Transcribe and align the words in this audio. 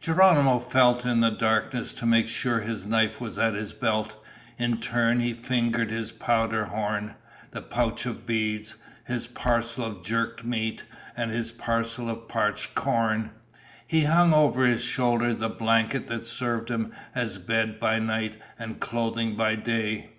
Geronimo 0.00 0.58
felt 0.58 1.06
in 1.06 1.20
the 1.20 1.30
darkness 1.30 1.94
to 1.94 2.04
make 2.04 2.28
sure 2.28 2.60
his 2.60 2.84
knife 2.84 3.22
was 3.22 3.38
at 3.38 3.54
his 3.54 3.72
belt. 3.72 4.22
In 4.58 4.76
turn 4.76 5.20
he 5.20 5.32
fingered 5.32 5.90
his 5.90 6.12
powder 6.12 6.66
horn, 6.66 7.14
the 7.52 7.62
pouch 7.62 8.04
of 8.04 8.26
beads, 8.26 8.74
his 9.06 9.26
parcel 9.26 9.82
of 9.86 10.04
jerked 10.04 10.44
meat, 10.44 10.84
and 11.16 11.30
his 11.30 11.52
parcel 11.52 12.10
of 12.10 12.28
parched 12.28 12.74
corn. 12.74 13.30
He 13.86 14.02
hung 14.04 14.34
over 14.34 14.66
his 14.66 14.84
shoulder 14.84 15.32
the 15.32 15.48
blanket 15.48 16.06
that 16.08 16.26
served 16.26 16.68
him 16.68 16.92
as 17.14 17.38
bed 17.38 17.80
by 17.80 17.98
night 17.98 18.36
and 18.58 18.78
clothing 18.78 19.36
by 19.36 19.54
day. 19.54 20.10